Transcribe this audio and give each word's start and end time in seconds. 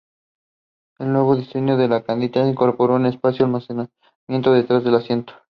El 0.97 1.13
nuevo 1.13 1.35
diseño 1.35 1.77
de 1.77 1.87
la 1.87 2.01
cabina 2.01 2.49
incorporó 2.49 2.95
un 2.95 3.05
espacio 3.05 3.45
almacenamiento 3.45 4.51
detrás 4.51 4.83
del 4.83 4.95
asiento. 4.95 5.33